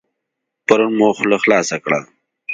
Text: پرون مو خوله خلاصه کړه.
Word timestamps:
پرون 0.67 0.91
مو 0.99 1.07
خوله 1.17 1.37
خلاصه 1.43 1.77
کړه. 1.83 1.99